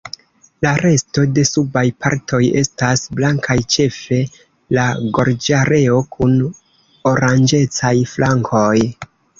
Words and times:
La 0.65 0.69
resto 0.79 1.25
de 1.33 1.43
subaj 1.49 1.83
partoj 2.05 2.39
estas 2.63 3.05
blankaj 3.21 3.59
ĉefe 3.77 4.19
la 4.79 4.89
gorĝareo 5.19 6.03
kun 6.19 6.37
oranĝecaj 7.15 7.97
flankoj. 8.17 8.77